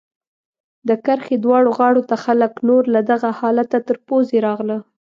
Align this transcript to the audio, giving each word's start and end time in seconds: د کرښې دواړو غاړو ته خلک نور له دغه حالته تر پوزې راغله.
د 0.87 0.89
کرښې 1.05 1.37
دواړو 1.43 1.69
غاړو 1.77 2.01
ته 2.09 2.15
خلک 2.25 2.51
نور 2.67 2.83
له 2.95 3.01
دغه 3.11 3.29
حالته 3.39 3.77
تر 3.87 3.95
پوزې 4.07 4.37
راغله. 4.47 4.77